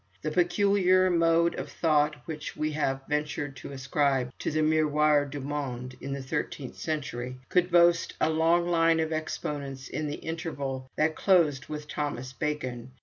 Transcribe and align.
The 0.23 0.31
peculiar 0.31 1.11
mode 1.11 1.53
of 1.59 1.71
thought 1.71 2.15
which 2.25 2.57
we 2.57 2.71
have 2.71 3.01
ventured 3.07 3.55
to 3.57 3.71
ascribe 3.71 4.31
to 4.39 4.49
the 4.49 4.63
'Miroir 4.63 5.25
du 5.25 5.39
Monde' 5.39 5.95
in 6.01 6.11
the 6.11 6.23
thirteenth 6.23 6.75
century, 6.75 7.37
could 7.49 7.69
boast 7.69 8.15
a 8.19 8.31
long 8.31 8.67
line 8.67 8.99
of 8.99 9.11
exponents 9.11 9.87
in 9.87 10.07
the 10.07 10.15
interval 10.15 10.89
that 10.95 11.15
closed 11.15 11.67
with 11.69 11.87
Thomas 11.87 12.33
Becon. 12.33 12.89